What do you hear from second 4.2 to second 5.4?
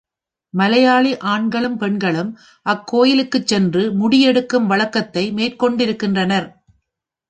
எடுக்கும் வழக்கத்தை